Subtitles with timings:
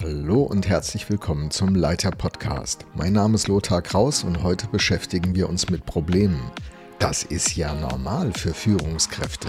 [0.00, 2.86] Hallo und herzlich willkommen zum Leiter Podcast.
[2.94, 6.50] Mein Name ist Lothar Kraus und heute beschäftigen wir uns mit Problemen.
[6.98, 9.48] Das ist ja normal für Führungskräfte.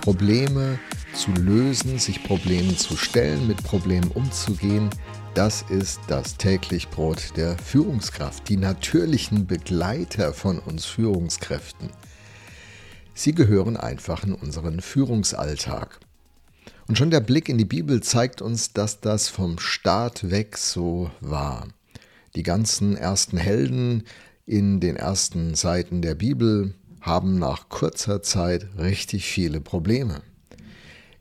[0.00, 0.78] Probleme
[1.14, 4.88] zu lösen, sich Problemen zu stellen, mit Problemen umzugehen,
[5.34, 11.88] das ist das täglich Brot der Führungskraft, die natürlichen Begleiter von uns Führungskräften.
[13.14, 16.00] Sie gehören einfach in unseren Führungsalltag.
[16.88, 21.10] Und schon der Blick in die Bibel zeigt uns, dass das vom Start weg so
[21.20, 21.68] war.
[22.34, 24.04] Die ganzen ersten Helden
[24.46, 30.22] in den ersten Seiten der Bibel haben nach kurzer Zeit richtig viele Probleme.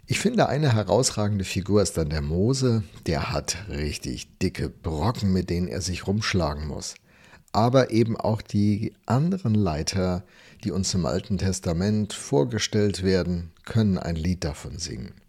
[0.08, 2.84] Ich finde, eine herausragende Figur ist dann der Mose.
[3.06, 6.96] Der hat richtig dicke Brocken, mit denen er sich rumschlagen muss.
[7.54, 10.24] Aber eben auch die anderen Leiter,
[10.64, 15.21] die uns im Alten Testament vorgestellt werden, können ein Lied davon singen.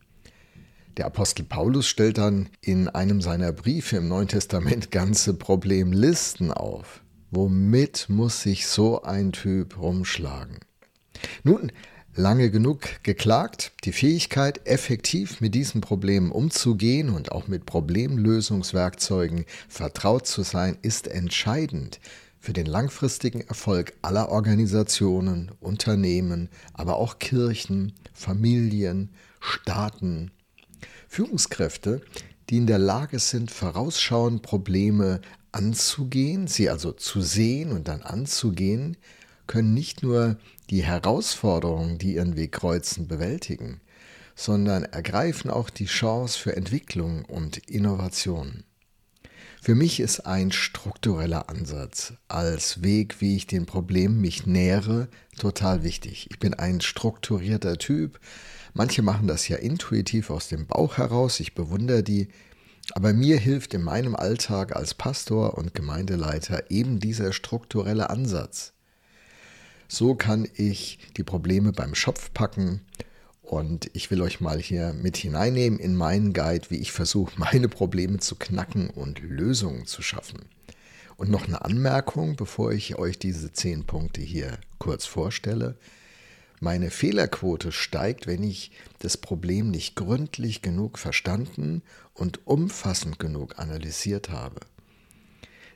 [0.98, 7.02] Der Apostel Paulus stellt dann in einem seiner Briefe im Neuen Testament ganze Problemlisten auf.
[7.30, 10.58] Womit muss sich so ein Typ rumschlagen?
[11.44, 11.72] Nun,
[12.14, 20.26] lange genug geklagt, die Fähigkeit, effektiv mit diesen Problemen umzugehen und auch mit Problemlösungswerkzeugen vertraut
[20.26, 22.00] zu sein, ist entscheidend
[22.38, 30.32] für den langfristigen Erfolg aller Organisationen, Unternehmen, aber auch Kirchen, Familien, Staaten
[31.12, 32.00] Führungskräfte,
[32.48, 35.20] die in der Lage sind, vorausschauend Probleme
[35.52, 38.96] anzugehen, sie also zu sehen und dann anzugehen,
[39.46, 40.38] können nicht nur
[40.70, 43.82] die Herausforderungen, die ihren Weg kreuzen, bewältigen,
[44.34, 48.64] sondern ergreifen auch die Chance für Entwicklung und Innovation.
[49.60, 55.84] Für mich ist ein struktureller Ansatz als Weg, wie ich den Problemen mich nähere, total
[55.84, 56.28] wichtig.
[56.30, 58.18] Ich bin ein strukturierter Typ,
[58.74, 62.28] Manche machen das ja intuitiv aus dem Bauch heraus, ich bewundere die,
[62.92, 68.72] aber mir hilft in meinem Alltag als Pastor und Gemeindeleiter eben dieser strukturelle Ansatz.
[69.88, 72.80] So kann ich die Probleme beim Schopf packen
[73.42, 77.68] und ich will euch mal hier mit hineinnehmen in meinen Guide, wie ich versuche, meine
[77.68, 80.46] Probleme zu knacken und Lösungen zu schaffen.
[81.18, 85.76] Und noch eine Anmerkung, bevor ich euch diese zehn Punkte hier kurz vorstelle.
[86.64, 91.82] Meine Fehlerquote steigt, wenn ich das Problem nicht gründlich genug verstanden
[92.14, 94.60] und umfassend genug analysiert habe.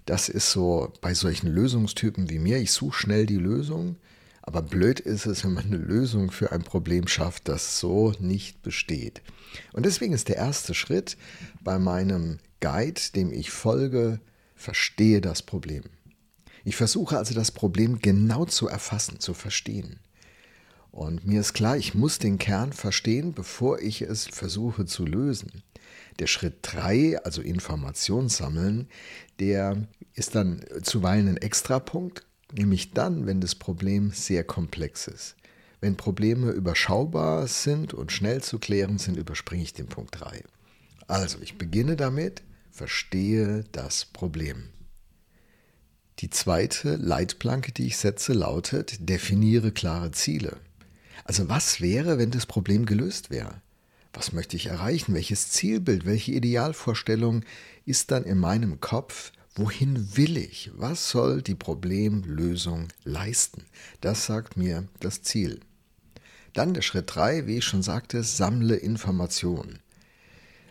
[0.05, 2.59] Das ist so bei solchen Lösungstypen wie mir.
[2.59, 3.97] Ich suche schnell die Lösung,
[4.43, 8.63] aber blöd ist es, wenn man eine Lösung für ein Problem schafft, das so nicht
[8.63, 9.23] besteht.
[9.73, 11.17] Und deswegen ist der erste Schritt
[11.65, 14.21] bei meinem Guide, dem ich folge,
[14.55, 15.83] verstehe das Problem.
[16.63, 19.99] Ich versuche also das Problem genau zu erfassen, zu verstehen.
[20.97, 25.63] Und mir ist klar, ich muss den Kern verstehen, bevor ich es versuche zu lösen.
[26.21, 28.89] Der Schritt 3, also Information sammeln,
[29.39, 35.37] der ist dann zuweilen ein Extrapunkt, nämlich dann, wenn das Problem sehr komplex ist.
[35.83, 40.45] Wenn Probleme überschaubar sind und schnell zu klären sind, überspringe ich den Punkt 3.
[41.09, 44.71] Also, ich beginne damit, verstehe das Problem.
[46.21, 50.57] Die zweite Leitplanke, die ich setze, lautet, definiere klare Ziele.
[51.27, 53.61] Also was wäre, wenn das Problem gelöst wäre?
[54.13, 55.13] Was möchte ich erreichen?
[55.13, 57.45] Welches Zielbild, welche Idealvorstellung
[57.85, 59.33] ist dann in meinem Kopf?
[59.57, 60.71] Wohin will ich?
[60.77, 63.65] Was soll die Problemlösung leisten?
[64.01, 65.59] Das sagt mir das Ziel.
[66.53, 69.81] Dann der Schritt 3, wie ich schon sagte, sammle Informationen.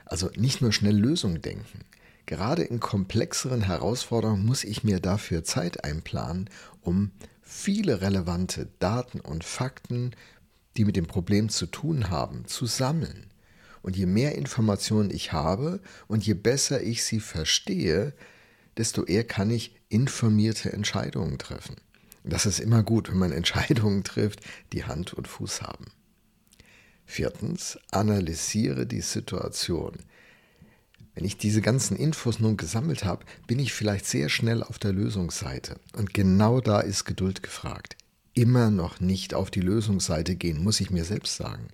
[0.06, 1.82] Also nicht nur schnell Lösungen denken.
[2.28, 6.50] Gerade in komplexeren Herausforderungen muss ich mir dafür Zeit einplanen,
[6.82, 7.12] um
[7.42, 10.12] viele relevante Daten und Fakten
[10.78, 13.28] die mit dem Problem zu tun haben, zu sammeln.
[13.82, 18.14] Und je mehr Informationen ich habe und je besser ich sie verstehe,
[18.78, 21.76] desto eher kann ich informierte Entscheidungen treffen.
[22.24, 24.42] Das ist immer gut, wenn man Entscheidungen trifft,
[24.74, 25.86] die Hand und Fuß haben.
[27.06, 29.94] Viertens, analysiere die Situation.
[31.14, 34.92] Wenn ich diese ganzen Infos nun gesammelt habe, bin ich vielleicht sehr schnell auf der
[34.92, 35.80] Lösungsseite.
[35.96, 37.95] Und genau da ist Geduld gefragt
[38.36, 41.70] immer noch nicht auf die Lösungsseite gehen, muss ich mir selbst sagen.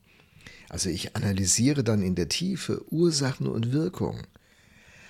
[0.70, 4.22] Also ich analysiere dann in der Tiefe Ursachen und Wirkung.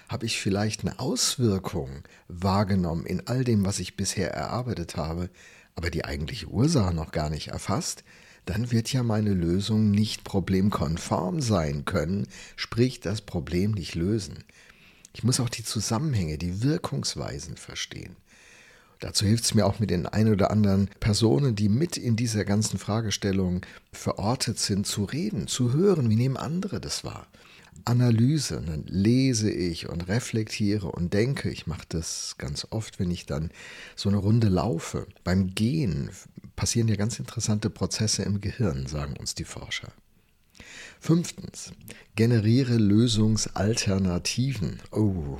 [0.09, 5.29] Habe ich vielleicht eine Auswirkung wahrgenommen in all dem, was ich bisher erarbeitet habe,
[5.75, 8.03] aber die eigentliche Ursache noch gar nicht erfasst,
[8.45, 14.43] dann wird ja meine Lösung nicht problemkonform sein können, sprich das Problem nicht lösen.
[15.13, 18.15] Ich muss auch die Zusammenhänge, die Wirkungsweisen verstehen.
[19.01, 22.45] Dazu hilft es mir auch mit den ein oder anderen Personen, die mit in dieser
[22.45, 27.25] ganzen Fragestellung verortet sind, zu reden, zu hören, wie nehmen andere das wahr.
[27.83, 28.61] Analyse.
[28.65, 31.49] Dann lese ich und reflektiere und denke.
[31.49, 33.49] Ich mache das ganz oft, wenn ich dann
[33.95, 35.07] so eine Runde laufe.
[35.23, 36.11] Beim Gehen
[36.55, 39.91] passieren ja ganz interessante Prozesse im Gehirn, sagen uns die Forscher.
[40.99, 41.71] Fünftens,
[42.15, 44.79] generiere Lösungsalternativen.
[44.91, 45.39] Oh,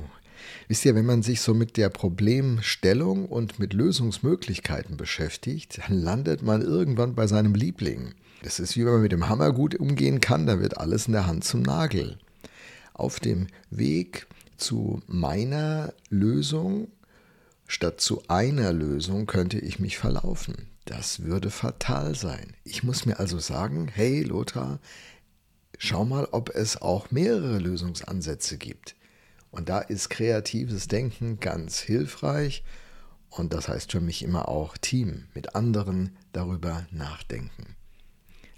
[0.68, 6.42] wisst ihr, wenn man sich so mit der Problemstellung und mit Lösungsmöglichkeiten beschäftigt, dann landet
[6.42, 8.14] man irgendwann bei seinem Liebling.
[8.42, 11.12] Das ist wie wenn man mit dem Hammer gut umgehen kann, da wird alles in
[11.12, 12.18] der Hand zum Nagel.
[12.94, 16.88] Auf dem Weg zu meiner Lösung
[17.66, 20.68] statt zu einer Lösung könnte ich mich verlaufen.
[20.84, 22.54] Das würde fatal sein.
[22.64, 24.80] Ich muss mir also sagen, hey Lothar,
[25.78, 28.94] schau mal, ob es auch mehrere Lösungsansätze gibt.
[29.52, 32.64] Und da ist kreatives Denken ganz hilfreich.
[33.28, 37.76] Und das heißt für mich immer auch Team, mit anderen darüber nachdenken.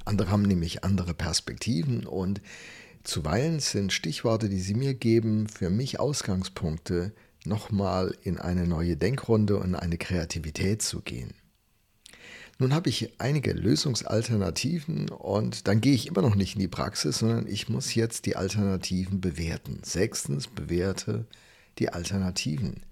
[0.05, 2.41] Andere haben nämlich andere Perspektiven und
[3.03, 7.13] zuweilen sind Stichworte, die sie mir geben, für mich Ausgangspunkte,
[7.45, 11.35] nochmal in eine neue Denkrunde und eine Kreativität zu gehen.
[12.59, 17.19] Nun habe ich einige Lösungsalternativen und dann gehe ich immer noch nicht in die Praxis,
[17.19, 19.81] sondern ich muss jetzt die Alternativen bewerten.
[19.83, 21.27] Sechstens, bewerte
[21.79, 22.83] die Alternativen.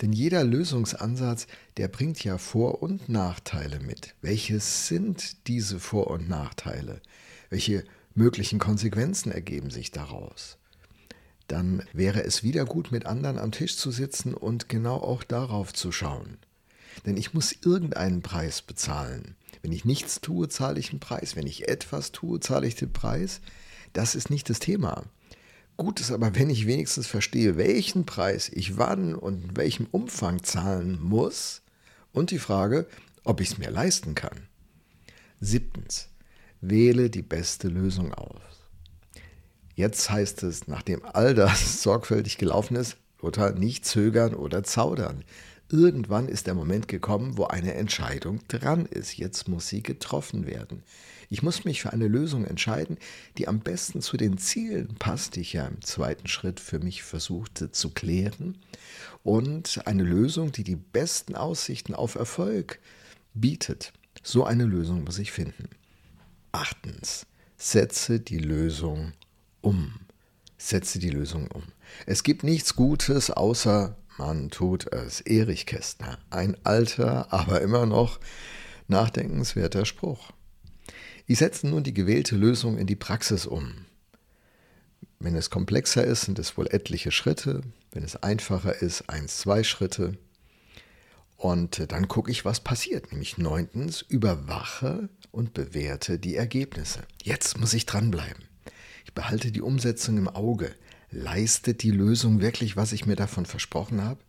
[0.00, 1.46] Denn jeder Lösungsansatz,
[1.76, 4.14] der bringt ja Vor- und Nachteile mit.
[4.22, 7.02] Welches sind diese Vor- und Nachteile?
[7.50, 7.84] Welche
[8.14, 10.56] möglichen Konsequenzen ergeben sich daraus?
[11.48, 15.74] Dann wäre es wieder gut, mit anderen am Tisch zu sitzen und genau auch darauf
[15.74, 16.38] zu schauen.
[17.06, 19.34] Denn ich muss irgendeinen Preis bezahlen.
[19.62, 21.36] Wenn ich nichts tue, zahle ich einen Preis.
[21.36, 23.40] Wenn ich etwas tue, zahle ich den Preis.
[23.92, 25.04] Das ist nicht das Thema.
[25.76, 30.42] Gut ist aber, wenn ich wenigstens verstehe, welchen Preis ich wann und in welchem Umfang
[30.42, 31.62] zahlen muss
[32.12, 32.86] und die Frage,
[33.24, 34.48] ob ich es mir leisten kann.
[35.40, 36.08] Siebtens,
[36.60, 38.42] wähle die beste Lösung aus.
[39.74, 45.24] Jetzt heißt es, nachdem all das sorgfältig gelaufen ist, oder nicht zögern oder zaudern.
[45.72, 49.16] Irgendwann ist der Moment gekommen, wo eine Entscheidung dran ist.
[49.16, 50.82] Jetzt muss sie getroffen werden.
[51.28, 52.98] Ich muss mich für eine Lösung entscheiden,
[53.38, 57.04] die am besten zu den Zielen passt, die ich ja im zweiten Schritt für mich
[57.04, 58.58] versuchte zu klären.
[59.22, 62.80] Und eine Lösung, die die besten Aussichten auf Erfolg
[63.32, 63.92] bietet.
[64.24, 65.68] So eine Lösung muss ich finden.
[66.50, 67.26] Achtens,
[67.56, 69.12] setze die Lösung
[69.60, 70.00] um.
[70.58, 71.62] Setze die Lösung um.
[72.06, 75.22] Es gibt nichts Gutes außer man tut es.
[75.22, 76.18] Erich Kästner.
[76.28, 78.20] Ein alter, aber immer noch
[78.86, 80.32] nachdenkenswerter Spruch.
[81.26, 83.86] Ich setze nun die gewählte Lösung in die Praxis um.
[85.20, 87.62] Wenn es komplexer ist, sind es wohl etliche Schritte.
[87.92, 90.18] Wenn es einfacher ist, eins, zwei Schritte.
[91.38, 93.12] Und dann gucke ich, was passiert.
[93.12, 97.00] Nämlich neuntens, überwache und bewerte die Ergebnisse.
[97.22, 98.44] Jetzt muss ich dranbleiben.
[99.06, 100.74] Ich behalte die Umsetzung im Auge
[101.10, 104.20] leistet die Lösung wirklich, was ich mir davon versprochen habe?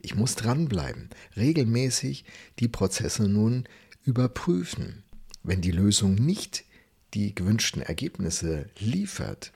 [0.00, 2.24] Ich muss dranbleiben, regelmäßig
[2.58, 3.68] die Prozesse nun
[4.04, 5.04] überprüfen.
[5.42, 6.64] Wenn die Lösung nicht
[7.14, 9.52] die gewünschten Ergebnisse liefert,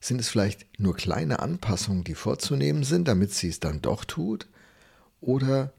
[0.00, 4.46] sind es vielleicht nur kleine Anpassungen, die vorzunehmen sind, damit sie es dann doch tut?
[5.20, 5.72] Oder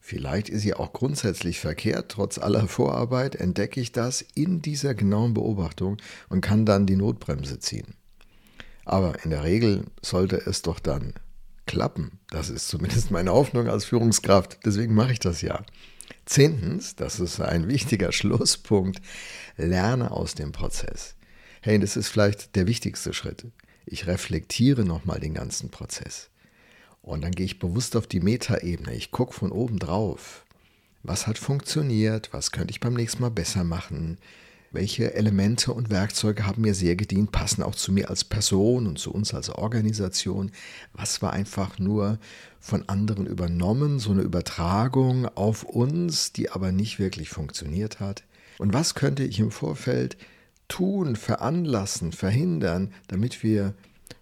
[0.00, 5.34] vielleicht ist sie auch grundsätzlich verkehrt, trotz aller Vorarbeit entdecke ich das in dieser genauen
[5.34, 5.98] Beobachtung
[6.28, 7.94] und kann dann die Notbremse ziehen.
[8.84, 11.14] Aber in der Regel sollte es doch dann
[11.66, 12.18] klappen.
[12.30, 14.58] Das ist zumindest meine Hoffnung als Führungskraft.
[14.64, 15.62] Deswegen mache ich das ja.
[16.24, 19.00] Zehntens, das ist ein wichtiger Schlusspunkt,
[19.56, 21.16] lerne aus dem Prozess.
[21.60, 23.46] Hey, das ist vielleicht der wichtigste Schritt.
[23.86, 26.30] Ich reflektiere nochmal den ganzen Prozess.
[27.02, 28.94] Und dann gehe ich bewusst auf die Metaebene.
[28.94, 30.44] Ich gucke von oben drauf.
[31.02, 32.32] Was hat funktioniert?
[32.32, 34.18] Was könnte ich beim nächsten Mal besser machen?
[34.72, 38.98] Welche Elemente und Werkzeuge haben mir sehr gedient, passen auch zu mir als Person und
[38.98, 40.50] zu uns als Organisation.
[40.94, 42.18] Was war einfach nur
[42.58, 48.24] von anderen übernommen, so eine Übertragung auf uns, die aber nicht wirklich funktioniert hat.
[48.58, 50.16] Und was könnte ich im Vorfeld
[50.68, 53.74] tun, veranlassen, verhindern, damit wir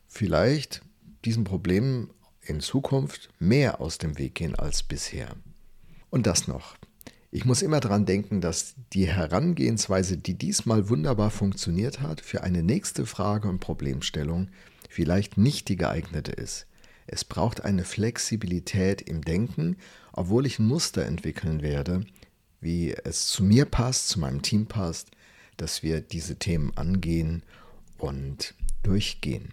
[0.08, 0.82] vielleicht
[1.24, 2.10] diesen Problemen
[2.42, 5.36] in Zukunft mehr aus dem Weg gehen als bisher.
[6.10, 6.76] Und das noch.
[7.32, 12.64] Ich muss immer daran denken, dass die Herangehensweise, die diesmal wunderbar funktioniert hat, für eine
[12.64, 14.48] nächste Frage und Problemstellung
[14.88, 16.66] vielleicht nicht die geeignete ist.
[17.06, 19.76] Es braucht eine Flexibilität im Denken,
[20.12, 22.04] obwohl ich ein Muster entwickeln werde,
[22.60, 25.12] wie es zu mir passt, zu meinem Team passt,
[25.56, 27.44] dass wir diese Themen angehen
[27.98, 29.52] und durchgehen.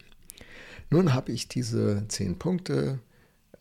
[0.90, 3.00] Nun habe ich diese zehn Punkte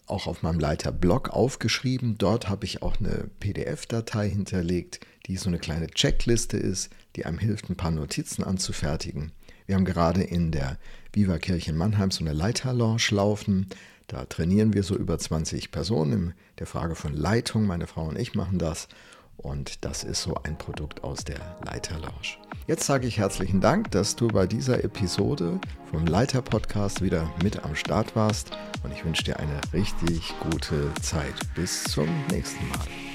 [0.07, 2.17] auch auf meinem Leiter-Blog aufgeschrieben.
[2.19, 7.39] Dort habe ich auch eine PDF-Datei hinterlegt, die so eine kleine Checkliste ist, die einem
[7.39, 9.33] hilft, ein paar Notizen anzufertigen.
[9.67, 10.79] Wir haben gerade in der
[11.13, 13.67] Viva Kirche in Mannheim so eine Leiterlounge laufen.
[14.07, 17.67] Da trainieren wir so über 20 Personen in der Frage von Leitung.
[17.67, 18.89] Meine Frau und ich machen das.
[19.37, 22.39] Und das ist so ein Produkt aus der Leiterlounge.
[22.67, 27.65] Jetzt sage ich herzlichen Dank, dass du bei dieser Episode vom Leiter Podcast wieder mit
[27.65, 28.51] am Start warst.
[28.83, 31.35] Und ich wünsche dir eine richtig gute Zeit.
[31.55, 33.06] Bis zum nächsten Mal.